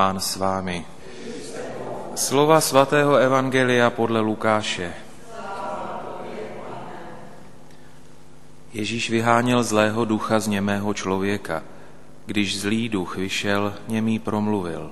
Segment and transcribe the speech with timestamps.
[0.00, 0.80] Pán s vámi.
[2.16, 4.92] Slova svatého Evangelia podle Lukáše.
[8.72, 11.62] Ježíš vyháněl zlého ducha z němého člověka.
[12.26, 14.90] Když zlý duch vyšel, němý promluvil.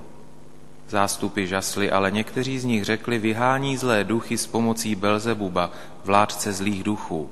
[0.89, 5.71] Zástupy žasly, ale někteří z nich řekli, vyhání zlé duchy s pomocí Belzebuba,
[6.05, 7.29] vládce zlých duchů.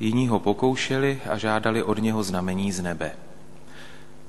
[0.00, 3.29] Jiní ho pokoušeli a žádali od něho znamení z nebe.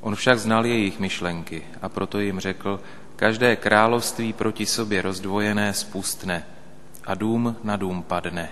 [0.02, 2.80] On však znal jejich myšlenky a proto jim řekl,
[3.16, 6.46] každé království proti sobě rozdvojené spustne
[7.04, 8.50] a dům na dům padne.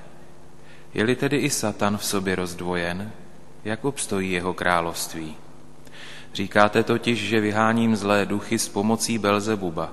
[0.94, 3.12] Je-li tedy i Satan v sobě rozdvojen,
[3.66, 5.36] jak obstojí jeho království?
[6.34, 9.92] Říkáte totiž, že vyháním zlé duchy s pomocí Belzebuba.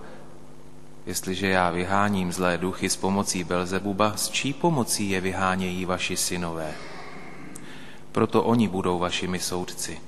[1.06, 6.75] Jestliže já vyháním zlé duchy s pomocí Belzebuba, s čí pomocí je vyhánějí vaši synové?
[8.12, 9.98] Proto oni budou vašimi soudci.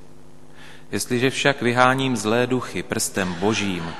[0.92, 3.92] Jestliže však vyháním zlé duchy prstem božím,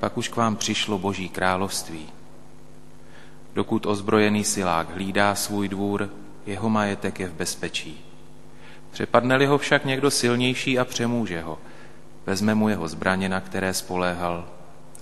[0.00, 2.08] pak už k vám přišlo boží království.
[3.54, 6.10] Dokud ozbrojený silák hlídá svůj dvůr,
[6.46, 8.04] jeho majetek je v bezpečí.
[8.90, 11.58] Přepadne-li ho však někdo silnější a přemůže ho,
[12.26, 14.48] vezme mu jeho zbraně, na které spoléhal,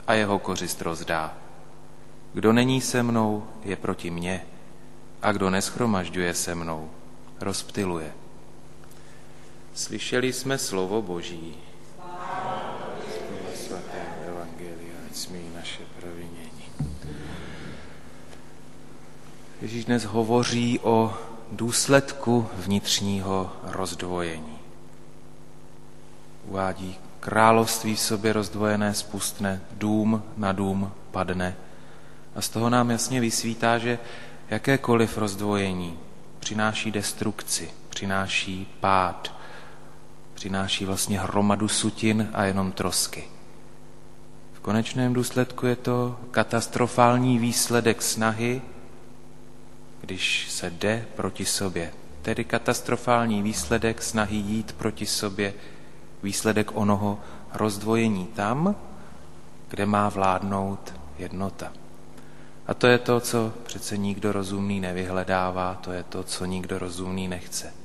[0.07, 1.35] a jeho kořist rozdá.
[2.35, 4.43] Kdo není se mnou, je proti mně,
[5.23, 6.91] a kdo neschromažďuje se mnou,
[7.41, 8.13] rozptiluje.
[9.75, 11.55] Slyšeli jsme slovo Boží.
[13.55, 16.65] svatého Evangelia, ať smí naše provinění.
[19.63, 21.15] Ježíš dnes hovoří o
[21.53, 24.59] důsledku vnitřního rozdvojení.
[26.47, 31.57] Uvádí, království v sobě rozdvojené spustne, dům na dům padne.
[32.35, 33.99] A z toho nám jasně vysvítá, že
[34.51, 35.99] jakékoliv rozdvojení
[36.41, 39.42] přináší destrukci, přináší pád,
[40.43, 43.25] přináší vlastně hromadu sutin a jenom trosky.
[44.53, 48.63] V konečném důsledku je to katastrofální výsledek snahy,
[50.01, 51.93] když se jde proti sobě.
[52.23, 55.55] Tedy katastrofální výsledek snahy jít proti sobě,
[56.23, 57.21] výsledek onoho
[57.55, 58.77] rozdvojení tam,
[59.69, 61.73] kde má vládnout jednota.
[62.67, 67.29] A to je to, co přece nikdo rozumný nevyhledává, to je to, co nikdo rozumný
[67.29, 67.82] nechce.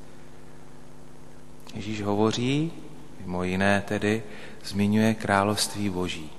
[1.77, 2.71] Ježíš hovoří,
[3.19, 4.23] mimo jiné tedy,
[4.65, 6.29] zmiňuje království boží.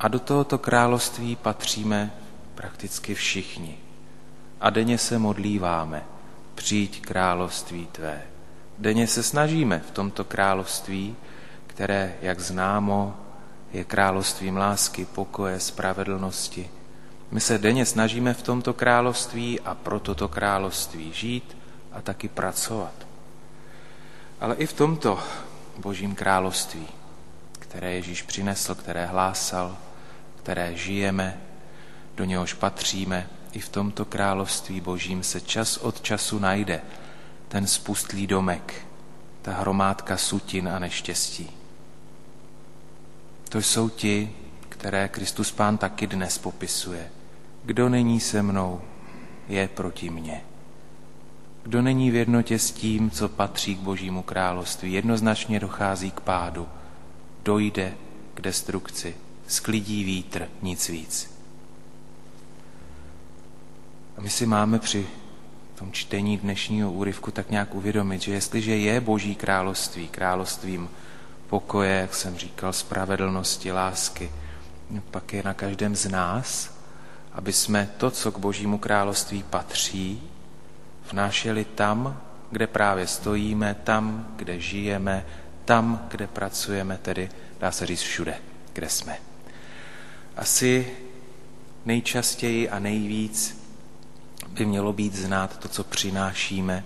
[0.00, 2.10] A do tohoto království patříme
[2.54, 3.78] prakticky všichni.
[4.60, 6.04] A denně se modlíváme,
[6.54, 8.22] přijď království tvé.
[8.78, 11.16] Denně se snažíme v tomto království,
[11.66, 13.14] které, jak známo,
[13.72, 16.70] je královstvím lásky, pokoje, spravedlnosti.
[17.30, 21.56] My se denně snažíme v tomto království a pro toto království žít
[21.92, 23.13] a taky pracovat.
[24.40, 25.18] Ale i v tomto
[25.78, 26.86] božím království,
[27.52, 29.76] které Ježíš přinesl, které hlásal,
[30.36, 31.40] které žijeme,
[32.16, 36.80] do něhož patříme, i v tomto království božím se čas od času najde
[37.48, 38.86] ten spustlý domek,
[39.42, 41.50] ta hromádka sutin a neštěstí.
[43.48, 44.32] To jsou ti,
[44.68, 47.10] které Kristus Pán taky dnes popisuje.
[47.64, 48.80] Kdo není se mnou,
[49.48, 50.53] je proti mně.
[51.64, 56.68] Kdo není v jednotě s tím, co patří k Božímu království, jednoznačně dochází k pádu,
[57.44, 57.94] dojde
[58.34, 59.16] k destrukci,
[59.46, 61.34] sklidí vítr, nic víc.
[64.16, 65.06] A my si máme při
[65.74, 70.90] tom čtení dnešního úryvku tak nějak uvědomit, že jestliže je Boží království, královstvím
[71.48, 74.30] pokoje, jak jsem říkal, spravedlnosti, lásky,
[75.10, 76.78] pak je na každém z nás,
[77.32, 80.22] aby jsme to, co k Božímu království patří,
[81.12, 82.20] vnášeli tam,
[82.50, 85.26] kde právě stojíme, tam, kde žijeme,
[85.64, 88.34] tam, kde pracujeme, tedy dá se říct všude,
[88.72, 89.16] kde jsme.
[90.36, 90.96] Asi
[91.84, 93.64] nejčastěji a nejvíc
[94.48, 96.84] by mělo být znát to, co přinášíme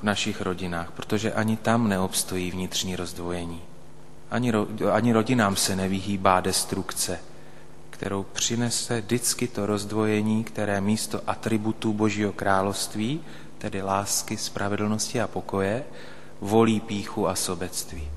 [0.00, 3.62] v našich rodinách, protože ani tam neobstojí vnitřní rozdvojení.
[4.30, 7.18] Ani, ro, ani rodinám se nevyhýbá destrukce,
[7.96, 13.20] kterou přinese vždycky to rozdvojení, které místo atributů Božího království,
[13.58, 15.84] tedy lásky, spravedlnosti a pokoje,
[16.40, 18.08] volí píchu a sobectví.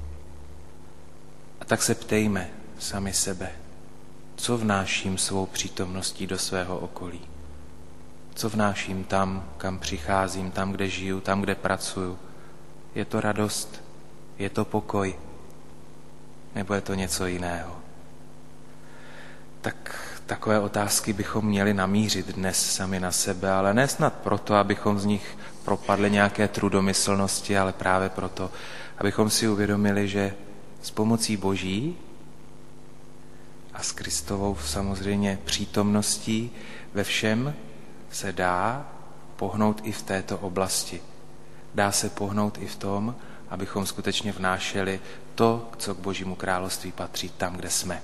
[1.62, 2.50] A tak se ptejme
[2.80, 3.52] sami sebe,
[4.36, 7.22] co vnáším svou přítomností do svého okolí.
[8.36, 12.20] Co vnáším tam, kam přicházím, tam, kde žiju, tam, kde pracuju.
[12.96, 13.82] Je to radost?
[14.38, 15.16] Je to pokoj?
[16.56, 17.89] Nebo je to něco jiného?
[19.62, 19.96] Tak
[20.26, 25.06] takové otázky bychom měli namířit dnes sami na sebe, ale ne snad proto, abychom z
[25.06, 28.52] nich propadli nějaké trudomyslnosti, ale právě proto,
[28.98, 30.36] abychom si uvědomili, že
[30.82, 31.98] s pomocí Boží
[33.74, 36.52] a s Kristovou samozřejmě přítomností
[36.94, 37.54] ve všem
[38.12, 38.88] se dá
[39.36, 41.02] pohnout i v této oblasti.
[41.76, 43.16] Dá se pohnout i v tom,
[43.50, 45.00] abychom skutečně vnášeli
[45.36, 48.02] to, co k Božímu království patří tam, kde jsme.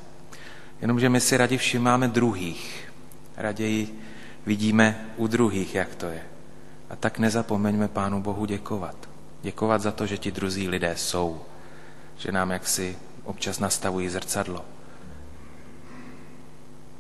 [0.82, 2.94] Jenomže my si raději všimáme druhých.
[3.38, 4.02] Raději
[4.46, 6.22] vidíme u druhých, jak to je.
[6.90, 8.96] A tak nezapomeňme Pánu Bohu děkovat.
[9.42, 11.42] Děkovat za to, že ti druzí lidé jsou.
[12.18, 14.66] Že nám jaksi občas nastavují zrcadlo.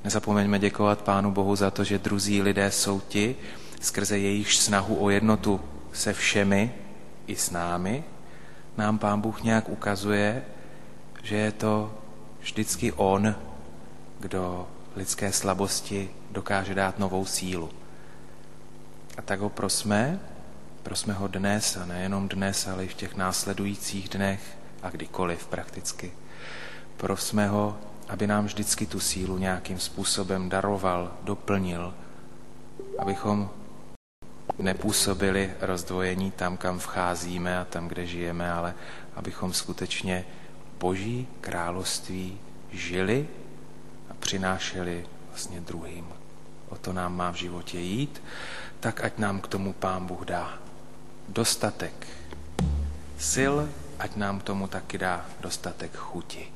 [0.03, 3.35] Nezapomeňme děkovat Pánu Bohu za to, že druzí lidé jsou ti,
[3.81, 5.61] skrze jejich snahu o jednotu
[5.93, 6.71] se všemi
[7.27, 8.03] i s námi,
[8.77, 10.43] nám Pán Bůh nějak ukazuje,
[11.23, 11.93] že je to
[12.41, 13.35] vždycky On,
[14.19, 17.69] kdo lidské slabosti dokáže dát novou sílu.
[19.17, 20.19] A tak ho prosme,
[20.83, 26.13] prosme ho dnes a nejenom dnes, ale i v těch následujících dnech a kdykoliv prakticky.
[26.97, 27.77] Prosme ho,
[28.09, 31.93] aby nám vždycky tu sílu nějakým způsobem daroval, doplnil,
[32.99, 33.49] abychom
[34.59, 38.73] nepůsobili rozdvojení tam, kam vcházíme a tam, kde žijeme, ale
[39.15, 40.25] abychom skutečně
[40.79, 42.37] Boží království
[42.71, 43.27] žili
[44.19, 46.07] přinášeli vlastně druhým.
[46.69, 48.23] O to nám má v životě jít,
[48.79, 50.59] tak ať nám k tomu Pán Bůh dá
[51.29, 52.07] dostatek
[53.31, 53.55] sil,
[53.99, 56.47] ať nám tomu taky dá dostatek chuti.